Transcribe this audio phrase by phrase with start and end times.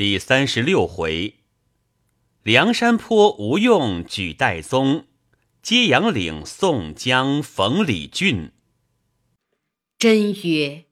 [0.00, 1.34] 第三十六回，
[2.42, 5.04] 梁山坡吴用举戴宗，
[5.62, 8.50] 揭阳岭宋江逢李俊。
[9.98, 10.86] 真曰：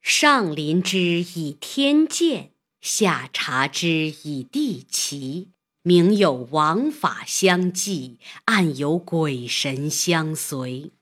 [0.00, 5.50] 上临之以天鉴，下察之以地奇。
[5.82, 10.92] 明有王法相济，暗有鬼神相随。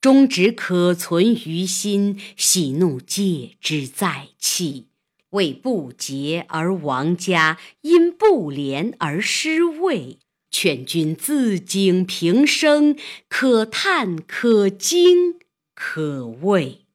[0.00, 4.86] 终止可存于心，喜怒戒之在气。
[5.30, 10.18] 为不洁而亡家，因不廉而失位。
[10.50, 12.96] 劝君自警平生，
[13.28, 15.38] 可叹可惊
[15.74, 16.86] 可畏。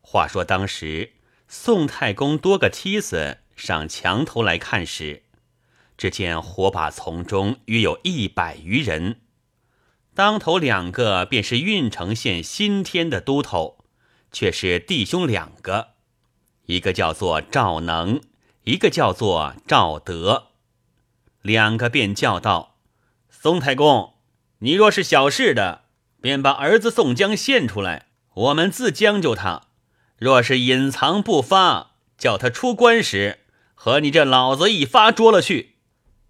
[0.00, 1.12] 话说当时，
[1.46, 5.22] 宋太公多个梯子上墙头来看时，
[5.96, 9.20] 只见火把丛中约有一百余人，
[10.14, 13.84] 当头两个便是郓城县新添的都头，
[14.32, 15.97] 却是弟兄两个。
[16.68, 18.20] 一个叫做赵能，
[18.64, 20.48] 一个叫做赵德，
[21.40, 22.76] 两个便叫道
[23.30, 24.12] ：“宋太公，
[24.58, 25.84] 你若是小事的，
[26.20, 29.68] 便把儿子宋江献出来，我们自将就他；
[30.18, 33.38] 若是隐藏不发，叫他出关时，
[33.74, 35.76] 和你这老子一发捉了去。”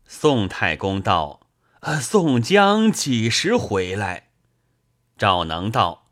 [0.06, 1.48] 宋太公道
[1.82, 4.28] ：“呃，宋江几时回来？”
[5.18, 6.06] 赵能道：“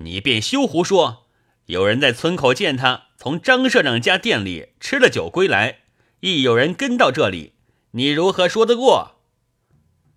[0.00, 1.28] 你便休胡说，
[1.64, 5.80] 有人在村口见他。”从张社长家店里吃了酒归来，
[6.20, 7.52] 亦有人跟到这里，
[7.90, 9.20] 你如何说得过？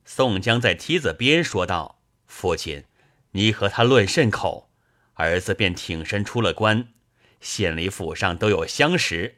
[0.06, 2.86] 宋江在梯子边说道：“父亲，
[3.32, 4.70] 你和他论甚口？
[5.16, 6.94] 儿子便挺身出了关，
[7.42, 9.36] 县里府上都有相识，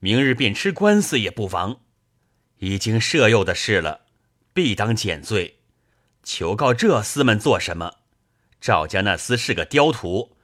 [0.00, 1.82] 明日便吃官司也不妨。
[2.58, 4.06] 已经赦宥的事了，
[4.52, 5.60] 必当减罪。
[6.24, 7.98] 求告这厮们做什么？
[8.60, 10.36] 赵家那厮是个刁徒，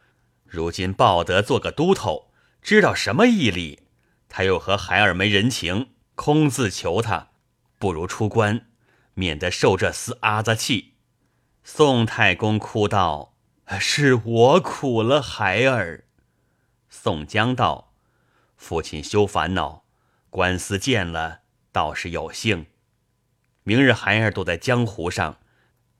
[0.44, 2.28] 如今报得做个都头。”
[2.62, 3.80] 知道什么义理？
[4.28, 7.30] 他又和孩儿没人情，空自求他，
[7.78, 8.66] 不如出关，
[9.14, 10.94] 免得受这厮阿子气。
[11.64, 13.34] 宋太公哭道
[13.80, 16.04] ：“是我苦了孩儿。”
[16.88, 17.92] 宋江道
[18.56, 19.84] ：“父亲休烦恼，
[20.28, 21.40] 官司见了
[21.72, 22.66] 倒是有幸。
[23.62, 25.38] 明日孩儿躲在江湖上，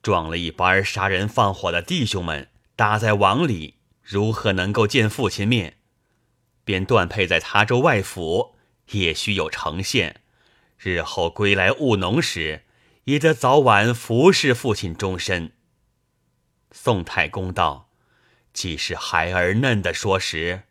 [0.01, 5.77] 撞了一班杀人放火的弟兄们，搭在网里，如何能够见父亲面？”
[6.63, 8.55] 便断配在他州外府，
[8.91, 10.21] 也须有呈现。
[10.77, 12.63] 日后归来务农时，
[13.03, 15.51] 也得早晚服侍父亲终身。
[16.71, 17.89] 宋太公道
[18.53, 20.63] ：“既是孩儿嫩的说时，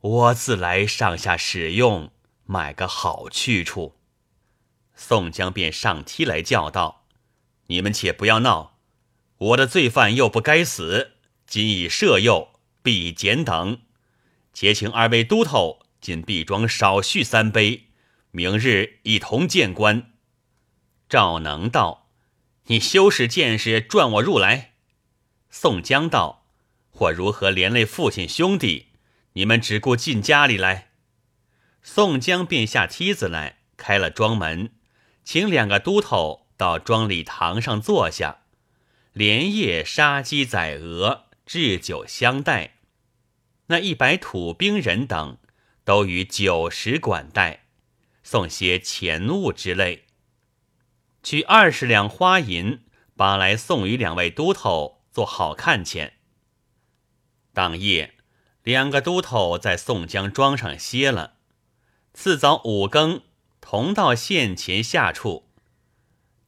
[0.00, 2.10] 我自来上下使用，
[2.44, 3.96] 买个好去处。”
[4.94, 7.06] 宋江便上梯来叫道
[7.68, 8.78] ：“你们且不要闹，
[9.38, 11.12] 我的罪犯又不该死，
[11.46, 13.82] 今已赦宥，必减等。”
[14.60, 17.86] 且请二位都头进毕庄少叙三杯，
[18.30, 20.12] 明日一同见官。
[21.08, 22.10] 赵能道
[22.68, 24.74] ：“你休使见识，转我入来。”
[25.48, 26.44] 宋江道
[26.92, 28.88] ：“或如何连累父亲兄弟？
[29.32, 30.90] 你们只顾进家里来。”
[31.80, 34.74] 宋江便下梯子来，开了庄门，
[35.24, 38.42] 请两个都头到庄里堂上坐下，
[39.14, 42.74] 连夜杀鸡宰鹅，置酒相待。
[43.70, 45.38] 那一百土兵人等，
[45.84, 47.66] 都与酒食管待，
[48.24, 50.06] 送些钱物之类。
[51.22, 52.80] 取二十两花银，
[53.14, 56.14] 把来送与两位都头做好看钱。
[57.54, 58.14] 当夜，
[58.64, 61.34] 两个都头在宋江庄上歇了。
[62.12, 63.22] 次早五更，
[63.60, 65.48] 同到县前下处，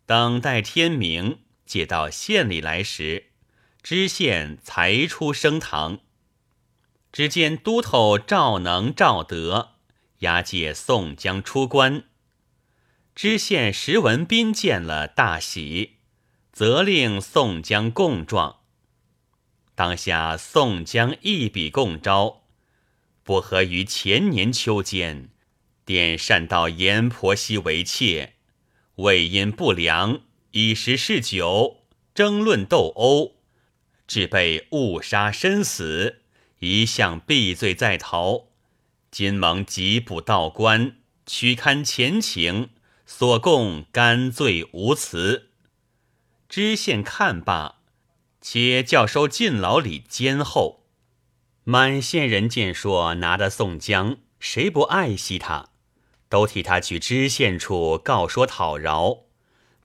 [0.07, 3.31] 等待天明，借到县里来时，
[3.81, 6.01] 知县才出升堂。
[7.13, 9.73] 只见都头赵能、赵德
[10.21, 12.05] 押解宋江出关，
[13.15, 15.99] 知县石文斌见了大喜，
[16.53, 18.61] 责令宋江供状。
[19.75, 22.45] 当下宋江一笔供招，
[23.23, 25.29] 不合于前年秋间，
[25.85, 28.37] 点善到阎婆惜为妾，
[28.95, 30.23] 为因不良，
[30.53, 31.83] 以食嗜酒，
[32.15, 33.37] 争论斗殴，
[34.07, 36.22] 致被误杀身死。
[36.63, 38.45] 一向避罪在逃，
[39.11, 40.95] 今蒙缉捕道官，
[41.27, 42.69] 取勘前情，
[43.05, 45.49] 所供甘罪无辞。
[46.49, 47.81] 知县看罢，
[48.41, 50.85] 且教收进牢里监候。
[51.65, 55.71] 满县人见说拿得宋江，谁不爱惜他？
[56.29, 59.25] 都替他去知县处告说讨饶，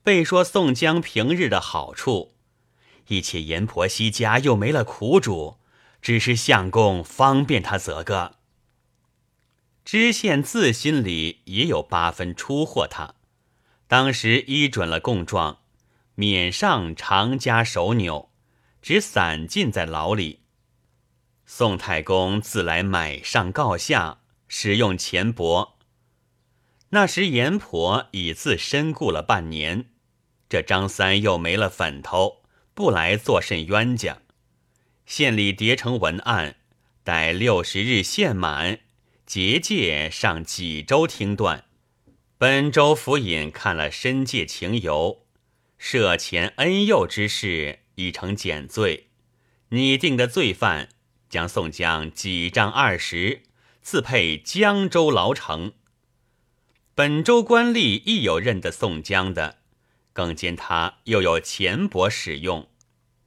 [0.04, 2.36] 被说宋江平日的好处，
[3.08, 5.56] 一且阎婆惜家又没了苦主。
[6.00, 8.36] 只是相公方便他则个。
[9.84, 13.14] 知县自心里也有八分出货他，
[13.86, 15.60] 当时依准了供状，
[16.14, 18.30] 免上长加手纽，
[18.82, 20.40] 只散禁在牢里。
[21.46, 25.72] 宋太公自来买上告下，使用钱帛。
[26.90, 29.86] 那时阎婆已自身故了半年，
[30.50, 32.42] 这张三又没了粉头，
[32.74, 34.18] 不来做甚冤家。
[35.08, 36.56] 县里叠成文案，
[37.02, 38.80] 待六十日限满。
[39.24, 41.64] 结界上几州听断，
[42.36, 45.24] 本州府尹看了申诫情由，
[45.78, 49.08] 涉前恩佑之事已成减罪，
[49.70, 50.90] 拟定的罪犯
[51.30, 53.44] 将宋江几杖二十，
[53.80, 55.72] 自配江州牢城。
[56.94, 59.60] 本州官吏亦有认得宋江的，
[60.12, 62.67] 更见他又有钱帛使用，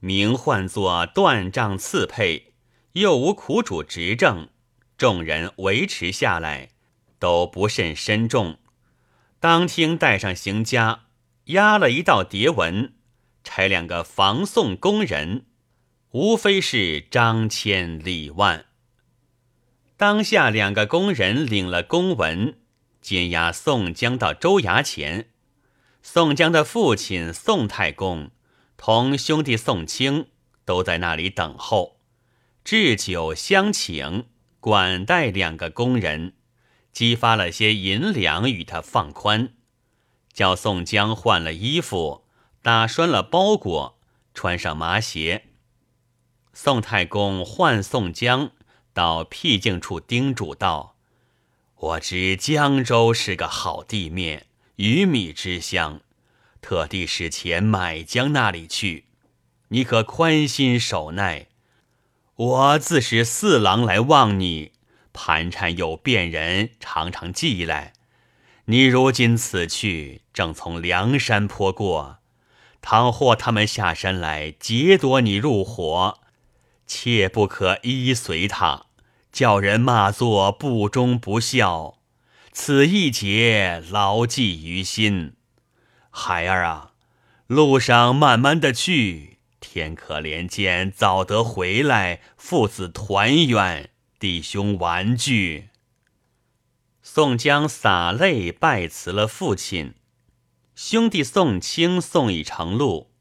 [0.01, 2.53] 名唤作断杖刺配，
[2.93, 4.49] 又无苦主执政。
[4.97, 6.69] 众人维持下来，
[7.19, 8.57] 都不甚深重。
[9.39, 11.01] 当听带上行家，
[11.45, 12.93] 押了一道牒文，
[13.43, 15.45] 差两个防送工人，
[16.11, 18.65] 无非是张千李万。
[19.97, 22.57] 当下两个工人领了公文，
[23.01, 25.27] 监押宋江到州衙前。
[26.01, 28.31] 宋江的父亲宋太公
[28.83, 30.25] 同兄弟宋清
[30.65, 31.99] 都在那里等候，
[32.63, 34.25] 置酒相请。
[34.59, 36.33] 管带两个工人，
[36.91, 39.53] 激发了些银两与他放宽，
[40.33, 42.25] 叫宋江换了衣服，
[42.63, 43.99] 打拴了包裹，
[44.33, 45.49] 穿上麻鞋。
[46.51, 48.49] 宋太公唤宋江
[48.93, 50.95] 到僻静处叮嘱道
[51.77, 56.01] ：“我知江州是个好地面，鱼米之乡，
[56.61, 59.05] 特地使钱买江那里去，
[59.69, 61.47] 你可宽心守耐。”
[62.35, 64.71] 我自使四郎来望你，
[65.13, 67.93] 盘缠有便人常常寄来。
[68.65, 72.19] 你如今此去，正从梁山坡过，
[72.81, 76.19] 倘或他们下山来劫夺你入伙，
[76.87, 78.85] 切不可依随他，
[79.31, 81.99] 叫人骂作不忠不孝。
[82.51, 85.33] 此一劫牢记于心，
[86.11, 86.91] 孩儿啊，
[87.47, 89.39] 路上慢慢的去。
[89.59, 95.69] 天可怜见，早得回来，父子团圆，弟兄玩聚。
[97.01, 99.95] 宋江洒泪拜辞了父亲，
[100.75, 103.11] 兄弟宋清送已成路。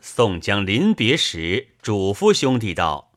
[0.00, 3.12] 宋江临别时嘱咐兄弟道：“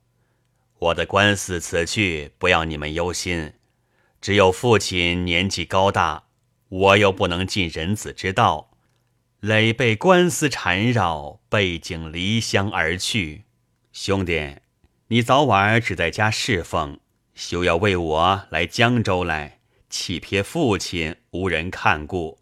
[0.80, 3.54] 我的官司辞去，不要你们忧心。
[4.22, 6.29] 只有父亲年纪高大，
[6.70, 8.72] 我又不能尽人子之道。”
[9.42, 13.46] 累被官司缠绕，背井离乡而去。
[13.94, 14.58] 兄弟，
[15.08, 17.00] 你早晚只在家侍奉，
[17.34, 22.40] 休要为我来江州来，弃撇父亲，无人看顾。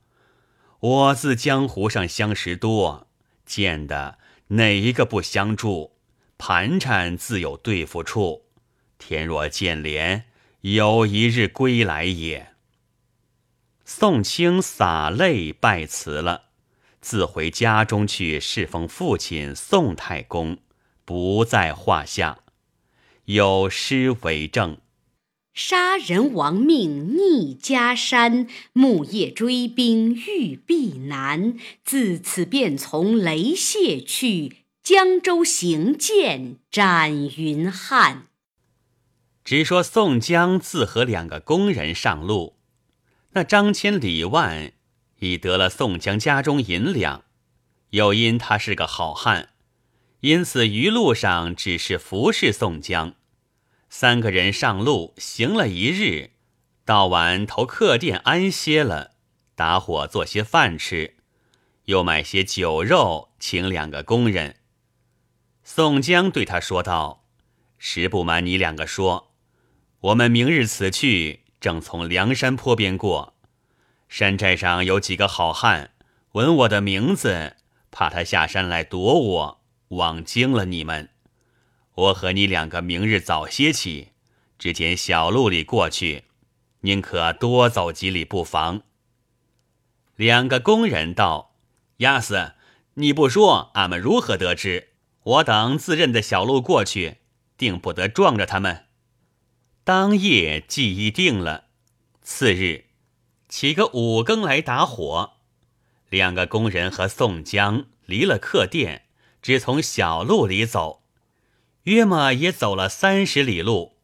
[0.80, 3.08] 我自江湖上相识多，
[3.46, 5.92] 见的哪一个不相助？
[6.40, 8.48] 盘缠自有对付处。
[8.98, 10.24] 天若见怜，
[10.62, 12.54] 有一日归来也。
[13.90, 16.48] 宋清洒泪拜辞了。
[17.00, 20.58] 自回家中去侍奉父亲宋太公，
[21.06, 22.40] 不在话下。
[23.24, 24.80] 有诗为证：
[25.54, 31.58] 杀人亡命逆家山，木叶追兵欲避难。
[31.86, 38.28] 自此便从雷泄去，江州行剑斩云汉。
[39.46, 42.57] 只说宋江自和两个工人上路，
[43.32, 44.74] 那张千李万。
[45.20, 47.24] 已得了宋江家中银两，
[47.90, 49.50] 又因他是个好汉，
[50.20, 53.16] 因此一路上只是服侍宋江。
[53.90, 56.34] 三个人上路行了一日，
[56.86, 59.16] 到晚投客店安歇了，
[59.56, 61.16] 打火做些饭吃，
[61.86, 64.58] 又买些酒肉请两个工人。
[65.64, 67.26] 宋江对他说道
[67.80, 69.34] ：“实不瞒你两个说，
[70.02, 73.34] 我们明日此去，正从梁山坡边过。”
[74.10, 75.92] 山寨上有几个好汉，
[76.32, 77.58] 闻我的名字，
[77.92, 81.10] 怕他下山来夺我，枉惊了你们。
[81.94, 84.14] 我和你两个明日早些起，
[84.58, 86.24] 只见小路里过去，
[86.82, 88.84] 宁可多走几里不妨。
[90.16, 91.56] 两个工人道
[91.98, 92.54] ：“亚斯，
[92.94, 94.94] 你不说，俺们如何得知？
[95.24, 97.18] 我等自认的小路过去，
[97.58, 98.86] 定不得撞着他们。”
[99.88, 101.68] 当夜记忆定了，
[102.22, 102.88] 次日。
[103.48, 105.38] 起个五更来打火，
[106.10, 109.06] 两个工人和宋江离了客店，
[109.42, 111.04] 只从小路里走，
[111.84, 113.96] 约么也走了三十里路，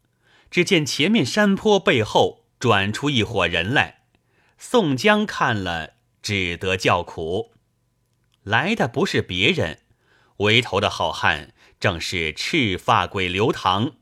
[0.49, 4.03] 只见前面山坡背后转出一伙人来。
[4.57, 7.51] 宋江看了，只得叫苦。
[8.43, 9.79] 来的不是别人，
[10.37, 13.97] 围头的好汉正是赤发鬼刘唐，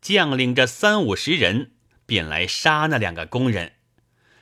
[0.00, 1.72] 将领着三五十人，
[2.06, 3.74] 便来杀那两个工人。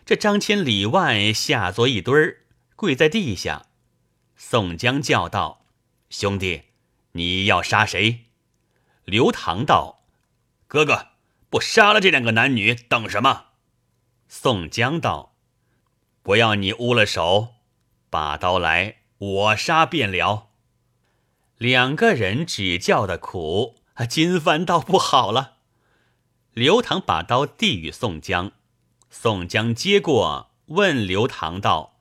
[0.04, 2.44] 这张千里外下作一堆儿，
[2.76, 3.66] 跪在地下。
[4.36, 5.66] 宋江叫道
[6.10, 6.62] ：“兄弟，
[7.12, 8.26] 你要杀谁？”
[9.04, 10.04] 刘唐道
[10.66, 11.08] ：“哥哥，
[11.50, 13.46] 不杀了这两个男女，等什么？”
[14.28, 15.34] 宋江道
[16.22, 17.54] ：“不要你污了手，
[18.08, 20.50] 把刀来。”我杀便了。
[21.56, 25.56] 两个人只叫的苦，金帆倒不好了。
[26.52, 28.52] 刘唐把刀递与宋江，
[29.10, 31.98] 宋江接过，问刘唐道：“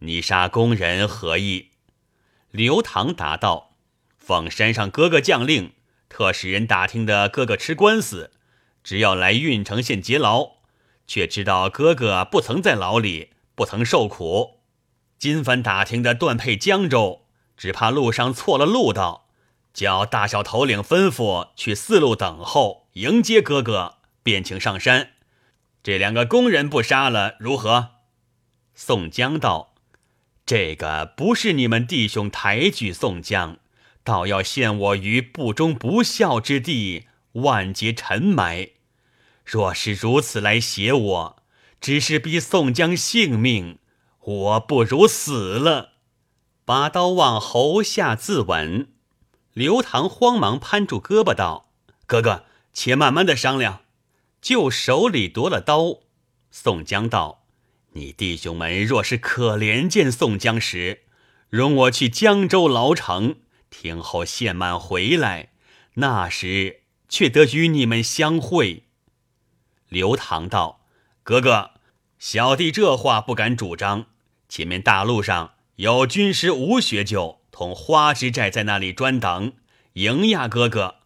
[0.00, 1.70] 你杀工人何意？”
[2.50, 3.72] 刘唐答道
[4.16, 5.72] ：“奉山上哥哥将令，
[6.08, 8.30] 特使人打听的哥哥吃官司，
[8.82, 10.52] 只要来郓城县劫牢，
[11.06, 14.60] 却知道哥哥不曾在牢里，不曾受苦。”
[15.18, 17.26] 金帆打听的断配江州，
[17.56, 19.27] 只怕路上错了路道，
[19.78, 25.10] 叫大小头领吩咐去四路等候迎接哥哥，便请上山。
[25.84, 27.90] 这两个工人不杀了如何？
[28.74, 29.74] 宋江道
[30.44, 33.58] ：“这个不是你们弟兄抬举宋江，
[34.02, 37.04] 倒要陷我于不忠不孝之地，
[37.34, 38.70] 万劫沉埋。
[39.44, 41.42] 若是如此来挟我，
[41.80, 43.78] 只是逼宋江性命。”
[44.22, 45.92] 我不如死了，
[46.64, 48.88] 把刀往喉下自刎。
[49.58, 51.72] 刘唐慌忙攀住胳膊道
[52.06, 53.80] ：“哥哥，且慢慢的商量。”
[54.40, 55.98] 就手里夺了刀。
[56.52, 57.42] 宋江道
[57.94, 61.00] ：“你弟兄们若是可怜见宋江时，
[61.48, 65.48] 容我去江州牢城听候谢满回来，
[65.94, 68.84] 那时却得与你们相会。”
[69.90, 70.86] 刘唐道
[71.24, 71.72] ：“哥哥，
[72.20, 74.06] 小弟这话不敢主张。”
[74.48, 79.54] 前面大路上有军师吴学究同花之寨在那里专等
[79.94, 80.98] 迎亚哥哥，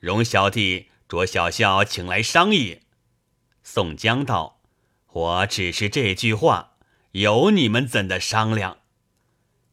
[0.00, 2.80] 容小弟着小校请来商议。
[3.62, 4.60] 宋江道
[5.06, 6.72] ：“我只是这句话，
[7.12, 8.78] 有你们怎的商量？”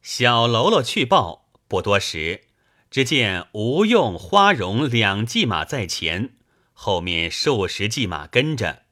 [0.04, 2.44] 小喽啰去报，不多时，
[2.92, 6.36] 只见吴用、花荣两骑马在前，
[6.72, 8.84] 后面数十骑马跟着，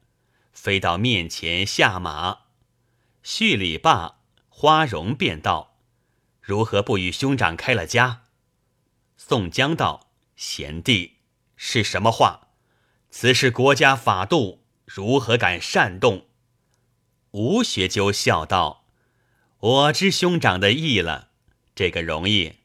[0.52, 2.38] 飞到面前下马，
[3.22, 4.16] 叙礼罢。
[4.48, 5.75] 花荣便道
[6.46, 8.22] ：“如何不与兄长开了家？”
[9.18, 11.16] 宋江道：“贤弟
[11.56, 12.50] 是什么话？
[13.10, 16.28] 此事国家法度，如何敢擅动？”
[17.32, 18.84] 吴学究笑道
[19.58, 21.30] ：“我知兄长的意了，
[21.74, 22.60] 这个容易，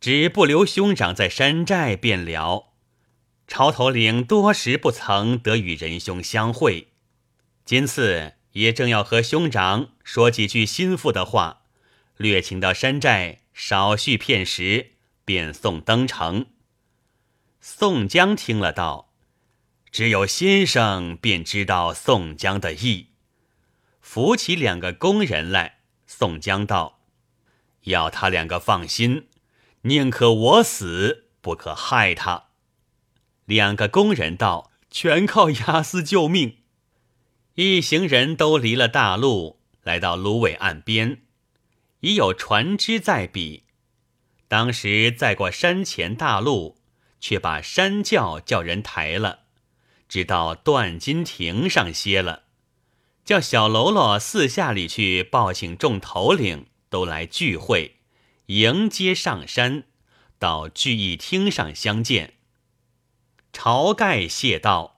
[0.00, 2.72] 只不留兄长在山寨便了。
[3.46, 6.88] 朝头领多时不曾得与仁兄相会，
[7.64, 11.59] 今次。”也正要和兄长说几句心腹的话，
[12.20, 14.90] 略请到山寨少叙片时，
[15.24, 16.48] 便送登城。
[17.62, 19.14] 宋江听了道
[19.90, 23.12] ：“只有先生便知道宋江的意。”
[24.02, 27.00] 扶起两个工人来，宋江道
[27.84, 29.26] ：“要他两个放心，
[29.82, 32.48] 宁可我死，不可害他。”
[33.46, 36.58] 两个工人道：“全靠押司救命。”
[37.56, 41.22] 一行人都离了大路，来到芦苇岸边，
[42.00, 43.64] 已有船只在彼。
[44.48, 46.78] 当时再过山前大路，
[47.20, 49.40] 却把山轿叫人抬了，
[50.08, 52.44] 直到断金亭上歇了。
[53.24, 57.98] 叫小喽啰四下里去报请众头领都来聚会，
[58.46, 59.84] 迎接上山，
[60.38, 62.34] 到聚义厅上相见。
[63.52, 64.96] 晁盖谢道。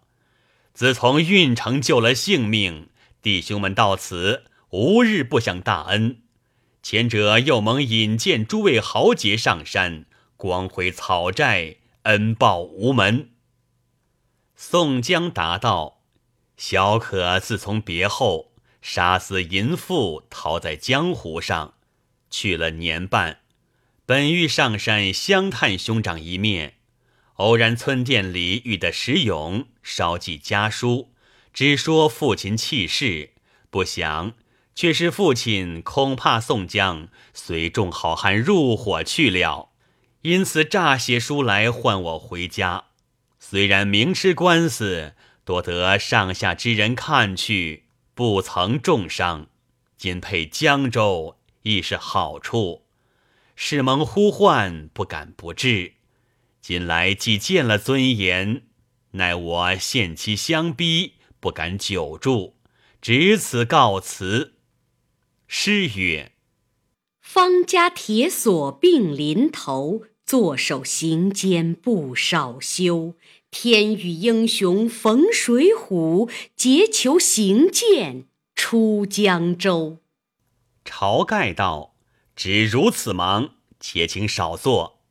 [0.73, 2.89] 自从郓城救了性命，
[3.21, 6.22] 弟兄们到此无日不享大恩。
[6.83, 10.05] 前者又蒙引荐诸位豪杰上山，
[10.37, 13.31] 光辉草寨，恩报无门。
[14.57, 16.03] 宋江答道
[16.59, 21.75] ：“小可自从别后，杀死淫妇，逃在江湖上，
[22.29, 23.39] 去了年半，
[24.05, 26.75] 本欲上山相探兄长一面。”
[27.37, 31.13] 偶然村店里遇得石勇，稍寄家书，
[31.53, 33.31] 只说父亲弃世，
[33.71, 34.35] 不想
[34.75, 39.71] 却是父亲恐怕宋江随众好汉入伙去了，
[40.23, 42.85] 因此诈写书来唤我回家。
[43.39, 45.15] 虽然明吃官司，
[45.45, 49.49] 多得上下之人看去，不曾重伤。
[49.97, 52.85] 今配江州，亦是好处。
[53.55, 55.95] 是蒙呼唤，不敢不至。
[56.61, 58.63] 今来既见了尊严，
[59.13, 62.57] 奈我限期相逼，不敢久住，
[63.01, 64.55] 只此告辞。
[65.55, 66.33] 诗曰
[67.21, 73.17] ：“方家铁锁并临头，坐守行间不少休。
[73.51, 79.99] 天与英雄逢水浒，结求行剑出江州。”
[80.87, 81.97] 晁盖道
[82.35, 85.03] ：“只如此忙，且请少坐。”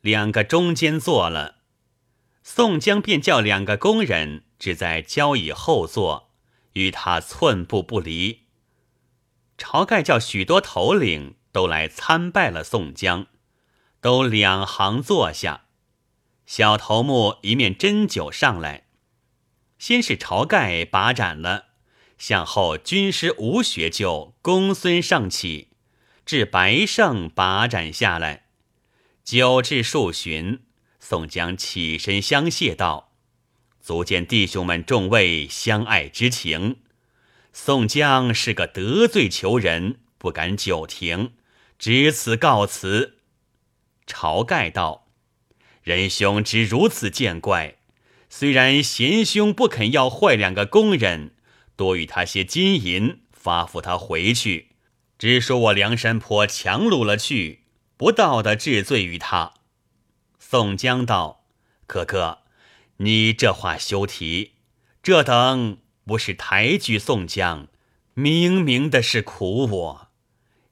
[0.00, 1.56] 两个中间坐了，
[2.44, 6.30] 宋江便叫两个工人只在交椅后坐，
[6.74, 8.45] 与他寸步不离。
[9.58, 13.26] 晁盖叫许多头领都来参拜了宋江，
[14.00, 15.62] 都两行坐下。
[16.44, 18.86] 小头目一面斟酒上来，
[19.78, 21.66] 先是晁盖把盏了，
[22.18, 25.70] 向后军师吴学就、公孙胜起，
[26.24, 28.44] 至白胜把盏下来。
[29.24, 30.60] 酒至数巡，
[31.00, 33.12] 宋江起身相谢道
[33.80, 36.76] ：“足见弟兄们众位相爱之情。
[37.58, 41.32] 宋江是个得罪求人，不敢久停，
[41.78, 43.16] 只此告辞。”
[44.06, 45.08] 晁盖道
[45.82, 47.78] ：“仁兄只如此见怪。
[48.28, 51.34] 虽然贤兄不肯要坏两个工人，
[51.76, 54.72] 多与他些金银，发付他回去，
[55.18, 57.62] 只说我梁山坡强掳了去。”
[57.96, 59.54] 不道的治罪于他，
[60.38, 61.46] 宋江道
[61.88, 62.40] ：“哥哥，
[62.98, 64.52] 你这话休提，
[65.02, 67.66] 这等不是抬举宋江，
[68.14, 70.08] 明明的是苦我。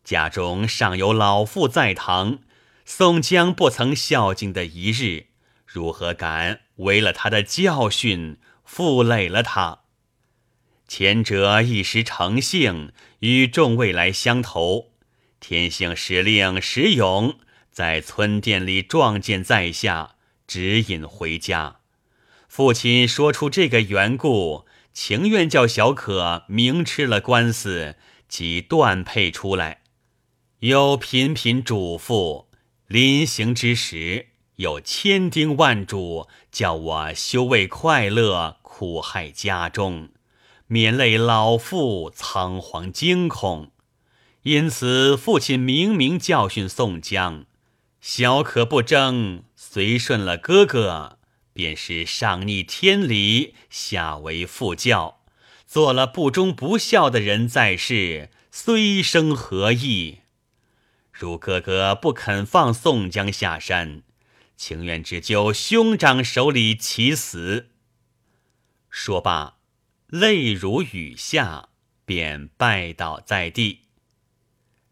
[0.05, 2.38] 家中尚有老父在堂，
[2.85, 5.26] 宋江不曾孝敬的一日，
[5.67, 9.81] 如何敢违了他的教训，负累了他？
[10.87, 14.93] 前者一时成性，与众未来相投。”
[15.41, 17.38] 天性使令石勇
[17.73, 20.14] 在村店里撞见在下，
[20.47, 21.81] 指引回家。
[22.49, 27.96] 父亲说出这个缘故，情愿叫小可明吃了官司，
[28.28, 29.82] 即断配出来。
[30.61, 32.46] 又频频嘱咐，
[32.87, 40.11] 临行之时，有千叮万嘱，叫我休为快乐苦害家中，
[40.68, 43.72] 免累老父仓皇惊恐。
[44.44, 47.46] 因此，父亲明明教训宋江
[48.00, 51.18] ：“小可不争，随顺了哥哥，
[51.55, 55.23] 便是上逆天理，下为父教，
[55.67, 60.19] 做了不忠不孝的人在世，虽生何意？
[61.12, 64.03] 如哥哥不肯放宋江下山，
[64.57, 67.71] 情愿只就兄长手里起死。”
[68.90, 69.59] 说罢，
[70.09, 71.69] 泪如雨下，
[72.05, 73.83] 便拜倒在地。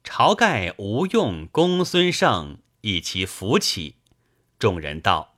[0.04, 3.96] 晁盖、吴用、公孙胜一齐扶起，
[4.58, 5.31] 众人道：“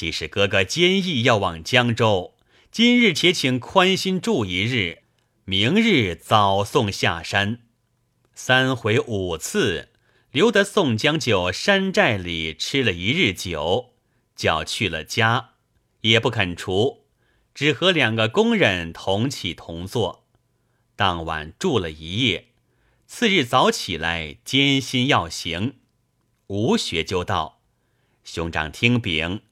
[0.00, 2.32] 即使哥哥坚毅要往江州，
[2.72, 5.02] 今日且请宽心住一日，
[5.44, 7.60] 明日早送下山。”
[8.34, 9.90] 三回五次，
[10.30, 13.92] 留得宋江就山寨里吃了一日酒，
[14.34, 15.50] 叫去了家，
[16.00, 17.04] 也不肯除，
[17.54, 20.26] 只和两个工人同起同坐。
[20.96, 22.46] 当晚住了一夜。
[23.06, 25.74] 次日早起来，艰辛要行。
[26.46, 27.60] 吴学究道
[28.24, 29.42] ：“兄长听禀，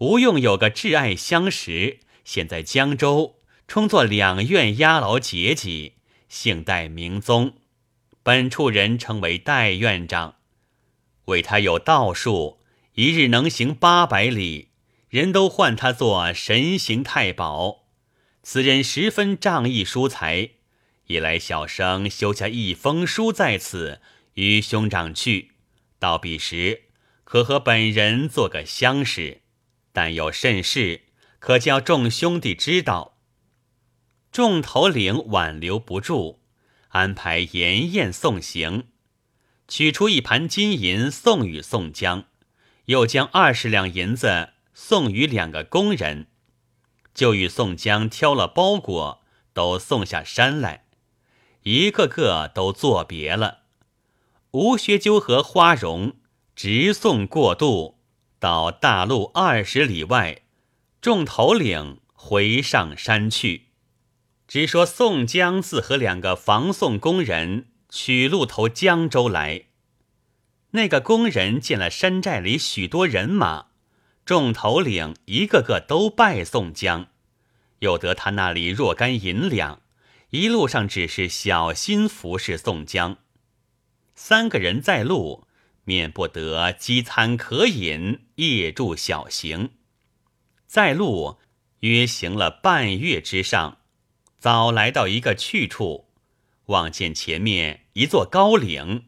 [0.00, 3.36] 吴用有个挚爱相识，现在江州，
[3.68, 7.56] 充作两院押牢节级，姓戴名宗。
[8.22, 10.36] 本处人称为戴院长，
[11.26, 12.60] 为他有道术，
[12.94, 14.70] 一日能行八百里，
[15.10, 17.84] 人都唤他做神行太保。
[18.42, 20.52] 此人十分仗义疏财。”
[21.08, 24.00] 一来，小生修下一封书在此，
[24.34, 25.50] 与兄长去。
[25.98, 26.84] 到彼时，
[27.24, 29.42] 可和本人做个相识。
[29.92, 31.02] 但有甚事，
[31.38, 33.18] 可叫众兄弟知道。
[34.32, 36.40] 众头领挽留不住，
[36.90, 38.88] 安排筵宴送行，
[39.66, 42.24] 取出一盘金银送与宋江，
[42.84, 46.28] 又将二十两银子送与两个工人，
[47.12, 49.22] 就与宋江挑了包裹，
[49.52, 50.86] 都送下山来。
[51.64, 53.64] 一个个都作别了。
[54.52, 56.16] 吴学究和花荣
[56.56, 57.99] 直送过渡，
[58.40, 60.40] 到大路二十里外，
[61.02, 63.66] 众头领回上山去。
[64.48, 69.66] 只说宋江自和两个防送工人取路投江州来。
[70.70, 73.66] 那个工人见了山寨里许多人马，
[74.24, 77.08] 众头领一个个都拜宋江，
[77.80, 79.82] 又得他那里若干银两。
[80.30, 83.18] 一路上只是小心服侍宋江，
[84.14, 85.46] 三个人在路，
[85.90, 89.70] 免不得饥餐渴饮，夜住小行。
[90.68, 91.40] 在路
[91.80, 93.78] 约行了半月之上，
[94.38, 96.12] 早来到一个去处，
[96.66, 99.06] 望见前面一座高岭。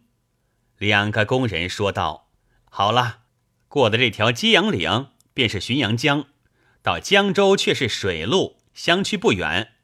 [0.77, 2.33] 两个工人说道
[2.69, 3.21] ：“好了，
[3.69, 6.27] 过的这条揭阳岭便是浔阳江，
[6.83, 9.75] 到江州却是水路，相去不远。”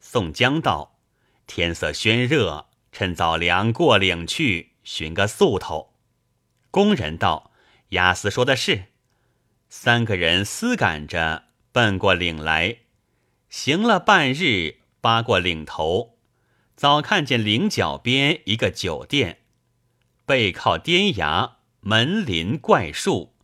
[0.00, 0.98] 宋江道
[1.46, 5.91] ：“天色宣热，趁早凉过岭去，寻个宿头。”
[6.72, 7.52] 工人道
[7.90, 8.86] ：“押司说的是。”
[9.70, 12.78] 三个人思赶着奔过岭来，
[13.48, 16.18] 行了半日，扒过岭头，
[16.74, 19.42] 早看见岭脚边一个酒店，
[20.26, 23.34] 背靠颠崖，门临怪树，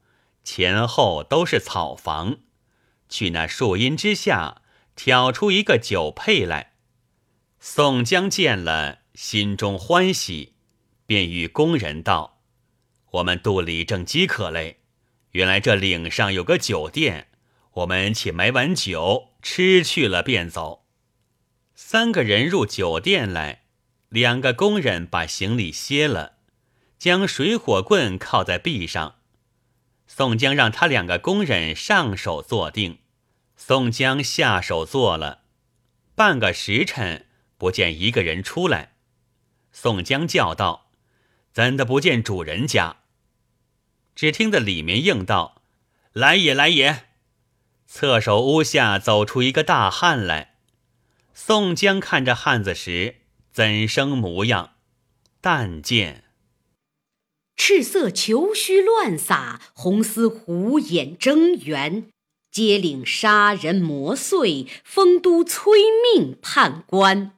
[0.42, 2.38] 前后都是草房。
[3.08, 4.62] 去那树荫之下，
[4.96, 6.72] 挑出一个酒配来。
[7.60, 10.54] 宋江见了，心中欢喜，
[11.06, 12.37] 便与工人道
[13.10, 14.80] ：“我们肚里正饥渴嘞。”
[15.32, 17.28] 原来这岭上有个酒店，
[17.72, 20.86] 我们且买碗酒吃去了，便走。
[21.74, 23.64] 三个人入酒店来，
[24.08, 26.38] 两个工人把行李歇了，
[26.98, 29.16] 将水火棍靠在壁上。
[30.06, 33.00] 宋江让他两个工人上手坐定，
[33.54, 35.42] 宋江下手坐了。
[36.14, 37.26] 半个时辰
[37.58, 38.94] 不见一个人出来，
[39.70, 40.87] 宋江叫道
[41.58, 42.98] ：“怎的不见主人家？”
[44.14, 45.62] 只听得里面应道
[46.14, 47.06] ：“来也，来也！”
[47.84, 50.54] 侧手屋下走出一个大汉来。
[51.34, 53.16] 宋江看着汉子时，
[53.50, 54.74] 怎生模样？
[55.40, 56.22] 但见
[57.56, 62.08] 赤色裘须乱撒，红丝虎眼睁圆，
[62.52, 65.80] 接领杀人磨碎，丰都催
[66.14, 67.32] 命判官。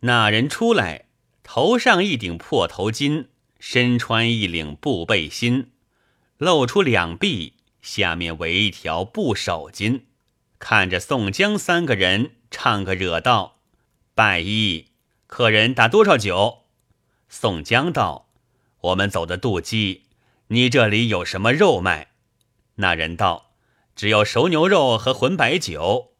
[0.00, 1.04] 那人出来，
[1.44, 3.28] 头上一顶破头巾。
[3.60, 5.70] 身穿一领布背心，
[6.36, 10.02] 露出两臂，下面围一条布手巾。
[10.58, 13.60] 看着宋江三个人，唱个惹道
[14.14, 14.88] ：“拜一，
[15.26, 16.64] 客人打多少酒？”
[17.30, 18.28] 宋江道
[18.82, 20.02] ：“我们走的渡鸡，
[20.48, 22.08] 你这里有什么肉卖？”
[22.76, 23.52] 那人道
[23.96, 26.12] ：“只有熟牛肉和浑白酒。”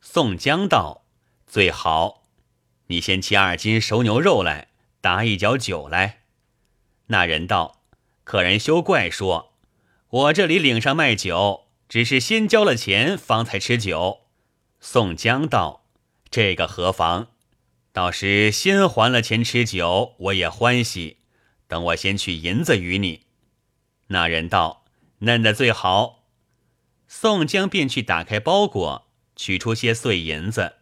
[0.00, 1.02] 宋江道
[1.48, 2.25] ：“最好，
[2.86, 4.68] 你先切二斤熟牛肉来，
[5.00, 6.22] 打一角酒来。”
[7.08, 7.82] 那人道
[8.24, 9.54] ：“客人休怪说，
[10.08, 14.22] 我这里岭上卖酒，只是先交了钱方才吃酒。”
[14.80, 15.86] 宋江道
[16.30, 17.28] ：“这个何妨？
[17.92, 21.18] 到时先还了钱吃酒，我也欢喜。
[21.68, 23.22] 等我先取银子与你。”
[24.08, 24.84] 那人道
[25.20, 26.24] ：“嫩的最好。”
[27.08, 30.74] 宋江便去打开包裹，取出些碎银子。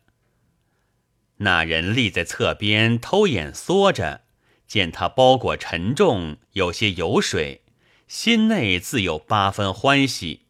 [1.38, 4.22] 那人立在侧边偷眼缩着。
[4.66, 7.62] 见他包裹沉重，有些油水，
[8.08, 10.46] 心内自有八分欢喜。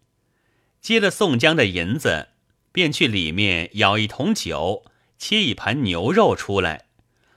[0.81, 2.29] 接了宋江的银子，
[2.73, 4.85] 便去里面舀一桶酒，
[5.19, 6.87] 切一盘牛肉出来，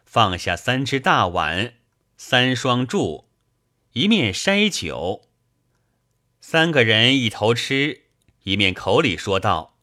[0.05, 1.73] 放下三只大碗，
[2.15, 3.25] 三双箸，
[3.93, 5.27] 一面筛酒。
[6.39, 8.03] 三个人一头吃，
[8.43, 9.77] 一面口里说道：“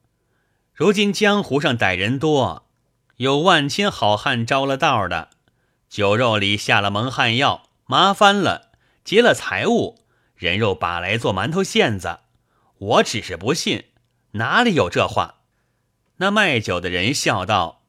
[0.72, 2.63] 如今江湖上歹人多，
[3.16, 5.30] 有万千好汉招了道的。”
[5.88, 8.72] 酒肉里下了蒙汗药，麻翻了，
[9.04, 10.00] 劫了财物，
[10.34, 12.18] 人肉把来做馒头馅子。
[12.78, 13.84] 我只是不信，
[14.32, 15.36] 哪里有这话？
[16.16, 17.82] 那卖酒的人笑道：“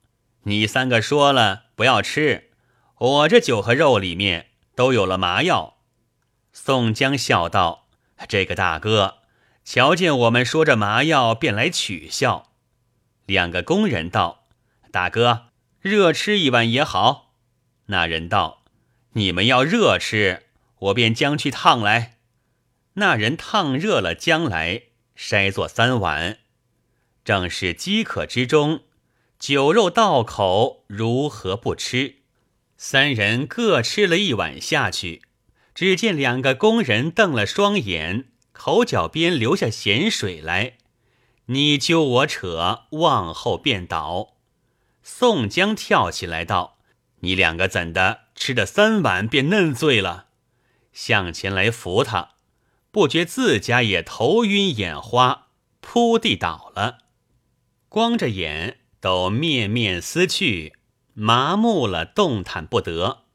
[0.46, 2.52] 你三个说了不要吃，
[3.00, 5.78] 我这酒和肉里面都有了麻药。”
[6.54, 7.88] 宋江笑道
[8.30, 9.16] ：“这个大哥，
[9.64, 12.52] 瞧见我们说着麻药，便来取笑。”
[13.26, 14.45] 两个工人道
[14.96, 15.48] ：“大哥，
[15.82, 17.34] 热吃一碗也好。”
[17.88, 18.64] 那人道
[19.12, 20.44] ：“你们要热吃，
[20.80, 22.20] 我便将去烫来。”
[22.96, 24.84] 那人烫热了将来，
[25.18, 26.38] 筛作三碗。
[27.26, 28.84] 正是饥渴之中，
[29.38, 32.20] 酒肉到口，如何不吃？
[32.78, 35.24] 三人各吃了一碗下去，
[35.74, 40.78] 只见两个工人瞪了双眼，口角边流下咸水来，
[41.48, 44.35] 你揪我扯，往后便倒。
[45.08, 46.80] 宋江跳起来道。
[47.20, 50.26] 你两个怎的吃了三碗便嫩醉了？
[50.92, 52.32] 向前来扶他，
[52.90, 56.98] 不觉自家也头晕眼花，扑地倒了，
[57.88, 60.74] 光着眼都面面思去，
[61.14, 63.26] 麻木了，动弹不得。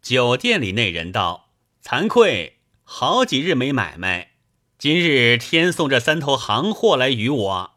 [0.00, 1.50] 酒店里那人道
[1.82, 4.34] ：“惭愧，好几日没买卖，
[4.78, 7.75] 今日天送这三头行货来与我，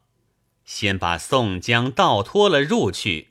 [0.71, 3.29] 先把宋江倒拖了入去。”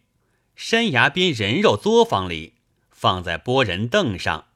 [0.57, 2.55] 山崖边人肉作坊里，
[2.91, 4.49] 放在拨人凳上，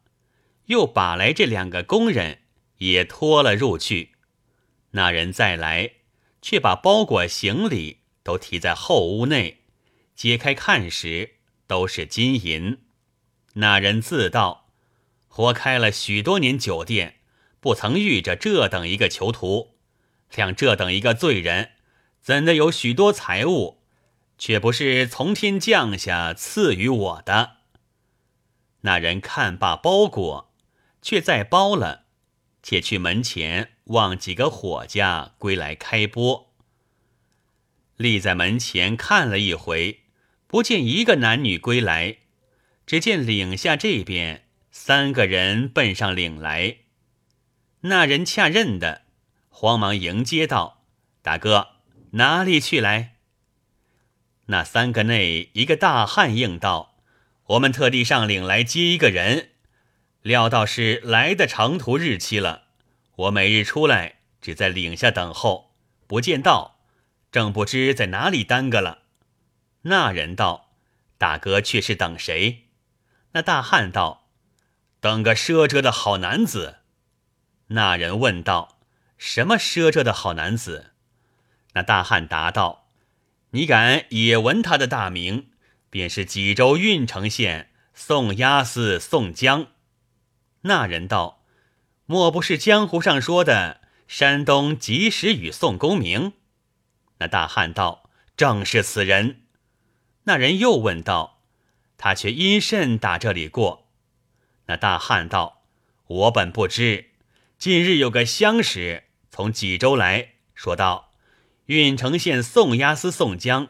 [0.67, 2.41] 又把来这两个工人
[2.79, 4.11] 也拖了入去。
[4.91, 5.93] 那人再来，
[6.43, 9.59] 却把包裹行李都提在后屋内，
[10.17, 11.37] 揭开看时，
[11.69, 12.79] 都是金银。
[13.55, 14.73] 那人自道
[15.29, 17.21] ：“活开了许多年酒店，
[17.61, 19.77] 不曾遇着这等一个囚徒。
[20.31, 21.71] 像这等一个罪人，
[22.23, 23.83] 怎的有许多财物，
[24.39, 27.57] 却不是从天降下赐予我的？”
[28.83, 30.53] 那人看罢包裹，
[31.03, 32.05] 却再包了，
[32.63, 36.47] 且去门前望几个伙家归来开剥。
[37.97, 40.03] 立在门前看了一回，
[40.47, 42.19] 不见一个男女归来。
[42.85, 46.79] 只见岭下这边三个人奔上岭来，
[47.83, 49.03] 那人恰认得，
[49.49, 50.83] 慌忙迎接道
[51.23, 51.77] ：“大哥，
[52.13, 53.17] 哪里去来？”
[54.47, 56.97] 那三个内一个大汉应道
[57.47, 59.51] ：“我们特地上岭来接一个人，
[60.23, 62.65] 料到是来的长途日期了。
[63.17, 65.75] 我每日出来，只在岭下等候，
[66.07, 66.81] 不见到，
[67.31, 69.03] 正不知在哪里耽搁了。”
[69.83, 70.73] 那人道
[71.19, 72.69] ：“大哥却是等谁？”
[73.33, 74.29] 那大汉道
[75.01, 76.79] ：“等个赊折的好男子。”
[77.69, 78.79] 那人问道
[79.17, 80.91] ：“什么赊折的好男子？”
[81.75, 82.89] 那大汉答道
[83.51, 85.51] ：“你敢也闻他的大名，
[85.91, 89.69] 便是济州郓城县宋押司宋江。”
[90.63, 91.45] 那人道
[92.07, 96.35] ：“莫不是江湖上说的山东及时雨宋公明？”
[97.19, 99.43] 那大汉道：“正是此人。”
[100.25, 101.41] 那人又问道。
[101.99, 103.87] 他却因甚打这里过？
[104.67, 105.63] 那大汉道
[106.09, 107.11] ：“我本不知，
[107.59, 111.12] 近日有个相识从济州来说道，
[111.73, 113.69] 郓城县宋押司宋江，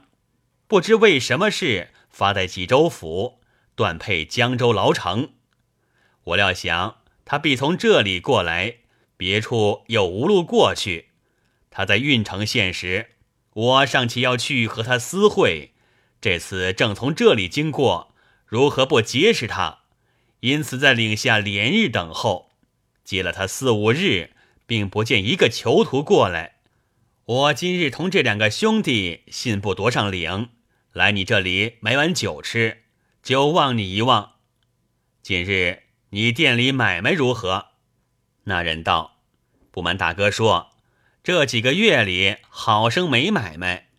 [0.66, 3.38] 不知为什么事发在济州府，
[3.76, 5.34] 断配江州牢城。
[6.24, 8.78] 我料想他必从这里过来，
[9.16, 11.10] 别处又无路过去。
[11.70, 13.10] 他在郓城县时，
[13.52, 15.70] 我尚且要去和他私会，
[16.20, 18.12] 这次正从这里经过。”
[18.46, 19.82] 如何不结识他？
[20.40, 22.50] 因此在岭下连日等候，
[23.04, 24.32] 接了他四五日，
[24.66, 26.56] 并不见一个囚徒过来。
[27.24, 30.48] 我今日同这两个兄弟信步夺上岭，
[30.92, 32.82] 来你这里买碗酒吃，
[33.22, 34.32] 就望你一望。
[35.22, 37.66] 今日你店里买卖如何？
[38.44, 39.20] 那人道
[39.70, 40.72] ：“不瞒大哥说，
[41.22, 43.90] 这几个月里好生没买卖。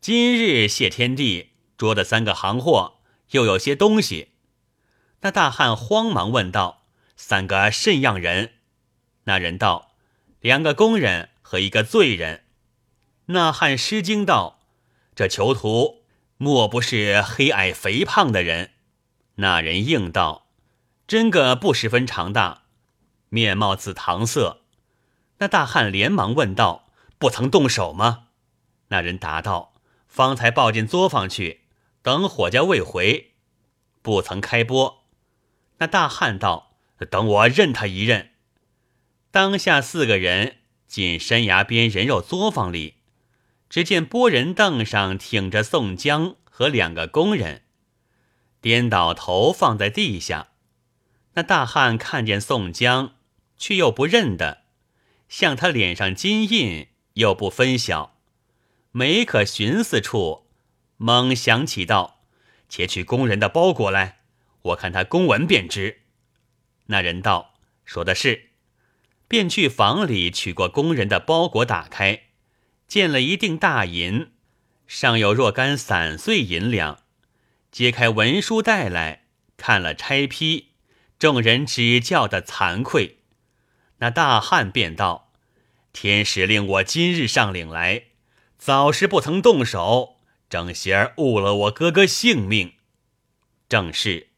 [0.00, 3.00] 今日谢天地，捉的三个行货。”
[3.32, 4.28] 又有些东西，
[5.20, 6.86] 那大汉慌忙问道
[7.16, 8.52] ：“三个甚样人？”
[9.24, 9.96] 那人道
[10.40, 12.44] ：“两个工人和一个罪人。”
[13.30, 14.60] 那汉失惊道
[15.14, 16.02] ：“这囚徒
[16.38, 18.70] 莫不是黑矮肥胖的人？”
[19.36, 20.46] 那人应道
[21.06, 22.62] ：“真个不十分长大，
[23.28, 24.62] 面貌紫糖色。”
[25.38, 26.88] 那大汉连忙问道
[27.18, 28.28] ：“不曾动手吗？”
[28.88, 29.74] 那人答道
[30.08, 31.62] ：“方才抱进作坊去。”
[32.00, 33.32] 等伙计未回，
[34.00, 35.04] 不曾开播。
[35.78, 36.72] 那大汉道
[37.10, 38.30] ：“等我认他一认。”
[39.30, 42.97] 当下四个人进山崖边人肉作坊里，
[43.68, 47.62] 只见拨人凳上挺着宋江和两个工人，
[48.60, 50.48] 颠倒头放在地下。
[51.34, 53.14] 那大汉看见宋江，
[53.56, 54.62] 却又不认得，
[55.28, 58.18] 向他脸上金印又不分晓，
[58.90, 60.46] 没可寻思处。
[60.96, 62.22] 猛想起道
[62.68, 64.20] ：“且取工人的包裹来，
[64.62, 66.00] 我看他公文便知。”
[66.90, 67.54] 那人道
[67.84, 68.46] ：“说的是。”
[69.28, 72.27] 便去房里取过工人的包裹，打开，
[72.88, 74.32] 见了一锭大银，
[74.86, 77.00] 上有若干散碎银两。
[77.70, 79.26] 揭开文书袋来
[79.58, 80.70] 看了差批，
[81.18, 83.18] 众人只叫的惭愧。
[83.98, 85.30] 那大汉便道
[85.92, 88.04] ：“天使令我今日上岭来，
[88.56, 90.16] 早时不曾动手。”
[90.48, 92.72] 正邪误了我哥哥性命，
[93.68, 94.28] 正是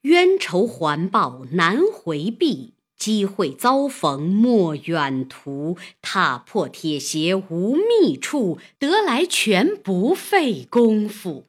[0.00, 5.78] 冤仇环报难回避，机会遭逢莫远图。
[6.02, 11.48] 踏破铁鞋无觅处，得来全不费功夫。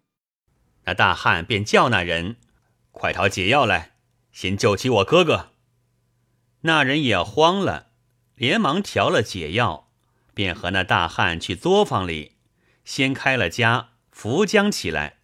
[0.85, 2.37] 那大汉便叫那人
[2.91, 3.95] 快讨解药来，
[4.31, 5.49] 先救起我哥哥。
[6.61, 7.87] 那人也慌了，
[8.35, 9.89] 连忙调了解药，
[10.33, 12.33] 便和那大汉去作坊里，
[12.85, 13.89] 先开了家。
[14.11, 15.19] 扶将起来，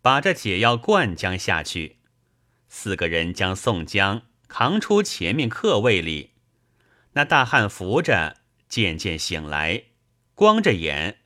[0.00, 1.98] 把这解药灌将下去。
[2.70, 6.32] 四个人将宋江扛出前面客位里，
[7.12, 9.84] 那大汉扶着，渐渐醒来，
[10.34, 11.18] 光着眼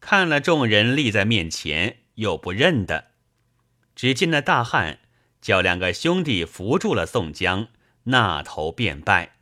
[0.00, 3.08] 看了众人立在面前，又不认得。
[3.94, 5.00] 只见那大汉
[5.42, 7.68] 叫两个兄弟扶住了宋江，
[8.04, 9.36] 那头便拜。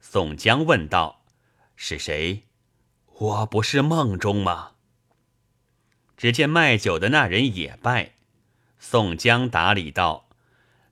[0.00, 1.26] 宋江问道
[1.76, 2.44] ：“是谁？
[3.18, 4.72] 我不是梦中吗？”
[6.16, 8.14] 只见卖酒的那人也拜，
[8.78, 10.30] 宋江打礼道：“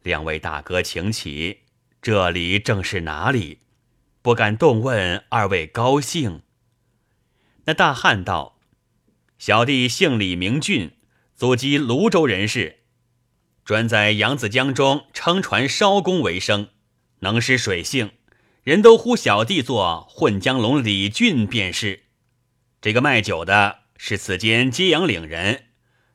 [0.04, 1.60] 两位大哥，请起。
[2.08, 3.58] 这里正是哪里？
[4.22, 6.40] 不敢动问二位高兴。”
[7.66, 8.58] 那大汉道
[9.36, 10.92] ：“小弟姓李，名俊，
[11.36, 12.78] 祖籍泸州人士，
[13.62, 16.70] 专在扬子江中撑船烧工为生，
[17.18, 18.12] 能识水性，
[18.62, 22.04] 人都呼小弟做混江龙李俊便是。
[22.80, 25.64] 这个卖酒的是此间揭阳岭人。”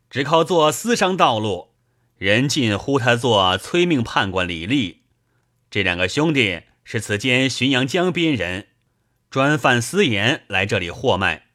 [0.10, 1.76] 只靠做私商道路，
[2.18, 5.03] 人尽呼他做催命判官李立。
[5.74, 8.68] 这两个兄弟是此间浔阳江边人，
[9.32, 11.48] 专贩私盐来这里货卖，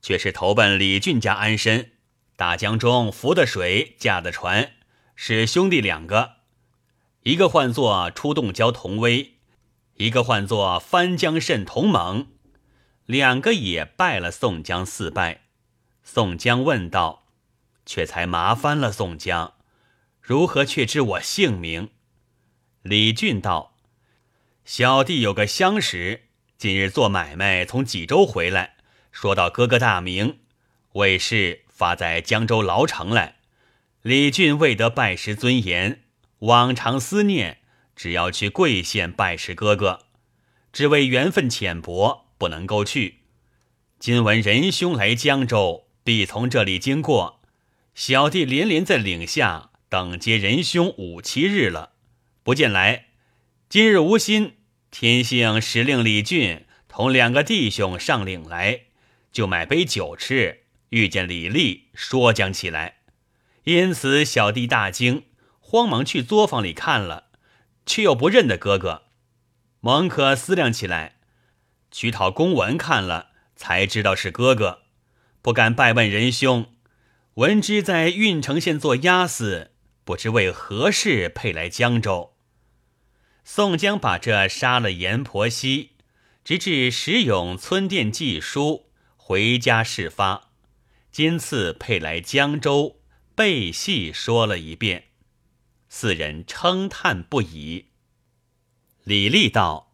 [0.00, 1.90] 却是投奔李俊家安身。
[2.36, 4.72] 大江中浮的水，驾的船，
[5.14, 6.36] 是兄弟两个，
[7.24, 9.34] 一个唤作出洞蛟童威，
[9.96, 12.28] 一个唤作翻江蜃童猛，
[13.04, 15.42] 两个也拜了宋江四拜。
[16.02, 17.26] 宋江问道。
[17.84, 19.52] 却才麻烦了宋江，
[20.22, 21.90] 如何却知我姓名？
[22.86, 23.74] 李俊道
[24.64, 26.22] ：“小弟有个相识，
[26.56, 28.76] 今日做买卖从济州回来，
[29.10, 30.38] 说到哥哥大名，
[30.92, 33.38] 为是发在江州牢城来。
[34.02, 36.04] 李俊未得拜师尊严，
[36.38, 37.58] 往常思念，
[37.96, 40.06] 只要去贵县拜师哥哥，
[40.72, 43.22] 只为缘分浅薄，不能够去。
[43.98, 47.40] 今闻仁兄来江州，必从这里经过。”
[47.96, 51.94] 小弟连连在岭下等接仁兄五七日了，
[52.46, 53.06] 不见来。
[53.68, 54.58] 今日无心，
[54.92, 58.82] 天幸时令李俊同两个弟兄上岭来，
[59.32, 60.60] 就买杯酒吃。
[60.90, 62.98] 遇见李立，说讲起来，
[63.64, 65.24] 因此小弟大惊，
[65.58, 67.30] 慌忙去作坊里看了，
[67.84, 69.06] 却又不认得哥哥。
[69.80, 71.16] 蒙可思量起来，
[71.90, 74.82] 去讨公文看了，才知道是哥哥，
[75.42, 76.66] 不敢拜问仁兄。
[77.34, 79.72] 闻之在郓城县做押司，
[80.04, 82.34] 不知为何事配来江州。
[83.48, 85.92] 宋江把这杀了阎婆惜，
[86.42, 90.50] 直至石勇村店寄书回家事发，
[91.12, 92.96] 今次配来江州，
[93.36, 95.04] 背细说了一遍，
[95.88, 97.86] 四人称叹不已。
[99.04, 99.92] 李立道：“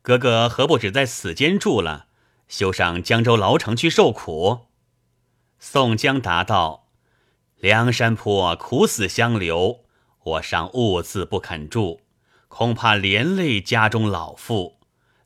[0.00, 2.06] 哥哥何不只在此间住了，
[2.48, 4.68] 休上江州牢城去受苦？”
[5.60, 6.88] 宋江答道
[7.60, 9.84] ：“梁山坡苦死相留，
[10.22, 12.00] 我尚兀自不肯住，
[12.50, 14.80] 恐怕连累家中老妇。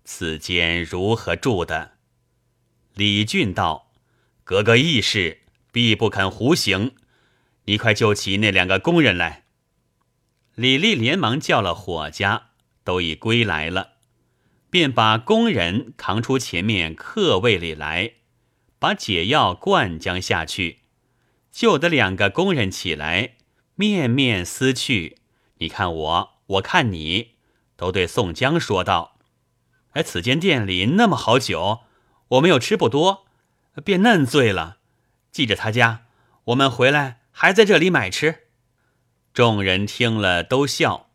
[0.04, 1.94] 此间如何住的？”
[2.94, 3.90] 李俊道
[4.44, 5.40] ：“哥哥义士，
[5.72, 6.92] 必不肯胡行。
[7.64, 9.46] 你快救起那两个工人来。”
[10.54, 12.50] 李立连忙叫了伙家，
[12.84, 13.94] 都已归来了，
[14.70, 18.12] 便把工人扛出前面客位里来。
[18.78, 20.80] 把解药灌将下去，
[21.50, 23.37] 救得两个工人起来，
[23.76, 25.18] 面面思去。
[25.56, 27.37] 你看我，我看你，
[27.76, 29.18] 都对宋江说道
[29.92, 31.80] ：“哎，此间店里那么好酒，
[32.28, 33.26] 我们又吃不多，
[33.85, 34.78] 便嫩醉了。
[35.33, 36.07] 记着他家，
[36.44, 38.48] 我们回来还在这里买吃。”
[39.35, 41.11] 众人听了都笑。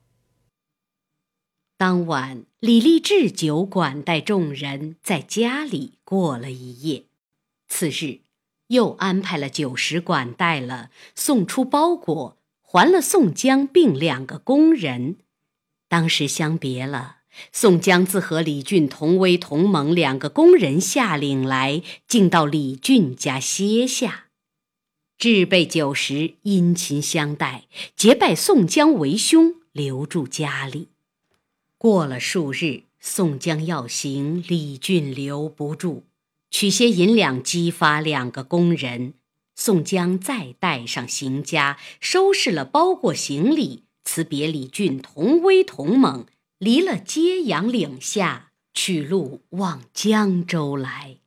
[1.77, 7.05] 当晚，李立置酒管待众人，在家里过了一夜。
[7.69, 8.23] 次日，
[8.67, 12.38] 又安排了酒食管待了，送出包裹，
[12.71, 15.15] 还了宋江并两个工人。
[15.87, 24.25] 当时相别了，宋江自和李俊、同威、同盟两个工人下岭来，竟到李俊家歇下，
[25.17, 27.63] 置备酒食，殷勤相待，
[27.95, 30.89] 结拜宋江为兄，留住家里。
[31.79, 36.05] 过了数日，宋江要行，李俊留不住。
[36.51, 39.15] 取些银两激发两个工人，
[39.61, 46.25] 宋江再带上行家，收拾了包裹行李，辞别李俊同威同猛，
[46.59, 51.17] 离了揭阳岭下，取路往江州来。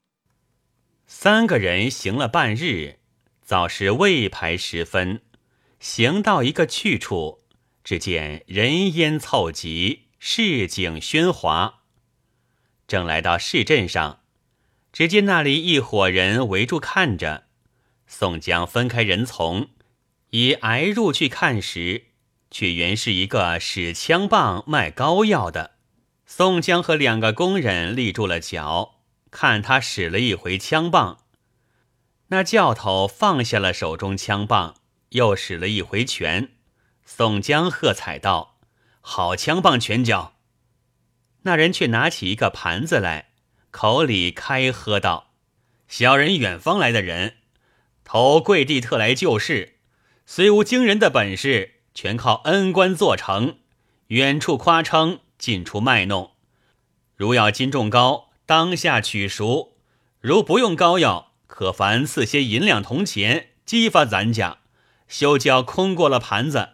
[1.07, 3.01] 三个人行了半日，
[3.45, 5.20] 早是未排时分，
[5.78, 7.41] 行到一个去处，
[7.85, 11.80] 只见人烟凑集，市井喧哗，
[12.89, 14.20] 正来到市镇上。
[14.91, 17.45] 只见那里一伙人围住看着，
[18.15, 19.71] 宋江分开人从，
[20.29, 22.09] 以挨入去看时，
[22.51, 25.77] 却原是一个使枪棒卖膏药的。
[26.27, 29.01] 宋江和两个工人立住了脚，
[29.31, 31.25] 看他使了一回枪棒。
[32.29, 34.75] 那教头放下了手中枪棒，
[35.09, 36.51] 又使了一回拳。
[37.07, 38.61] 宋江喝彩道
[39.01, 40.35] ：“好枪棒拳脚！”
[41.45, 43.31] 那人却拿起一个盘子来。
[43.71, 45.33] 口里开喝道
[45.89, 47.37] ：“小人远方来的人，
[48.15, 49.77] 投贵地特来救世，
[50.27, 53.57] 虽无惊人的本事，全靠恩官做成。
[54.09, 56.33] 远处夸称，近处卖弄。
[57.17, 59.77] 如要斤重高，当下取赎；
[60.21, 64.59] 如不用膏药，可凡赐些银两铜钱，激发咱家，
[65.09, 66.73] 休教空过了盘子。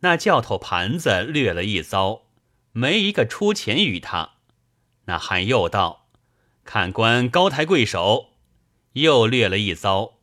[0.00, 2.24] 那教头盘子略了一遭，
[2.72, 4.32] 没一个出钱与他。
[5.06, 6.08] 那汉又道
[6.64, 8.32] ：“看官高抬贵手。”
[8.96, 10.14] 又略了一遭，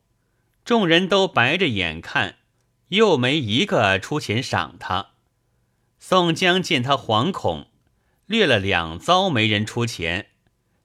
[0.64, 2.38] 众人都白着眼看，
[2.88, 5.10] 又没一个出钱赏他。
[6.00, 7.68] 宋江见他惶恐，
[8.26, 10.26] 略了两遭，没人出钱，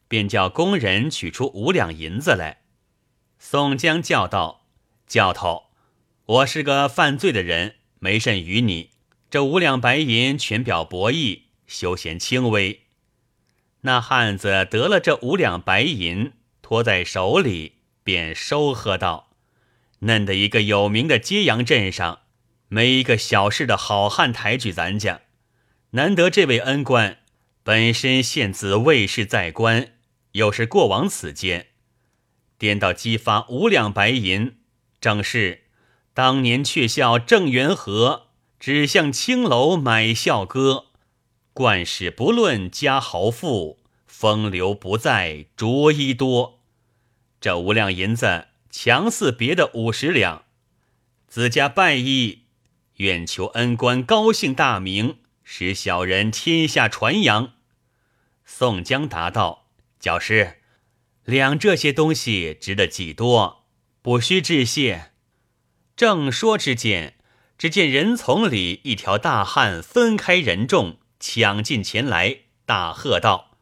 [0.08, 2.62] 便叫工人取出五两银子来。
[3.40, 4.68] 宋江叫道
[5.08, 5.72] ：“教头，
[6.26, 8.92] 我是个犯罪的人，没甚与你。
[9.32, 12.84] 这五两白银全表博义，休嫌轻微。”
[13.82, 17.78] 那汉子得了这五两白银，托在手里。
[18.10, 19.30] 便收喝道
[20.01, 22.22] ：“嫩的一个有名的揭阳镇上，
[22.68, 25.22] 没一个小事的好汉抬举咱家。
[25.91, 27.20] 难得这位恩官，
[27.62, 29.93] 本身现自卫士在官，
[30.32, 31.68] 又是过往此间，
[32.57, 34.57] 颠倒激发五两白银，
[34.99, 35.66] 正是
[36.16, 38.30] 当年却笑郑元和，
[38.60, 40.86] 只向青楼买笑歌。
[41.53, 46.55] 冠世不论家豪富，风流不在着衣多。”
[47.42, 50.44] 这五两银子强似别的五十两，
[51.28, 52.44] 自家拜义，
[52.96, 57.54] 愿求恩官高兴大名，使小人天下传扬。
[58.44, 59.68] 宋江答道
[60.02, 60.58] ：“教师，
[61.24, 63.64] 两这些东西值得几多？
[64.02, 65.12] 不须致谢。”
[65.96, 67.16] 正说之间，
[67.58, 73.58] 只见人丛里一条大汉分开人众，抢进前来，大喝道：“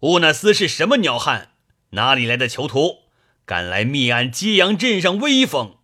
[0.00, 1.52] 乌那厮是什么鸟汉？”
[1.90, 3.04] 哪里来的囚徒，
[3.44, 5.76] 敢来灭俺揭阳镇上威风？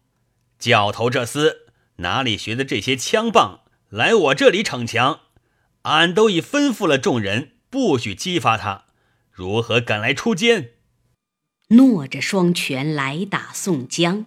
[0.59, 1.57] 教头这厮
[1.97, 5.21] 哪里学的这些枪棒，来我这里逞强？
[5.83, 8.85] 俺都已吩咐了众人，不许激发他，
[9.31, 10.73] 如何敢来出奸？
[11.69, 14.27] 诺着双拳来打宋江，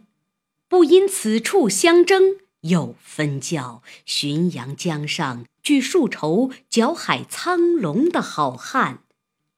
[0.67, 9.03] 不因此处相争，又分教浔阳江上聚数筹剿海苍龙的好汉，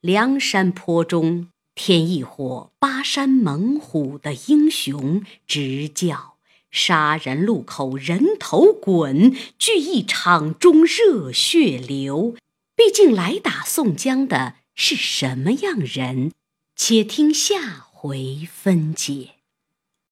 [0.02, 1.48] 梁山坡中。
[1.82, 6.36] 添一伙巴山猛虎的英雄，直叫
[6.70, 12.36] 杀人路口人头滚，聚一场中热血流。
[12.76, 16.34] 毕竟来打宋江的是什么样人？
[16.76, 19.39] 且听下回分解。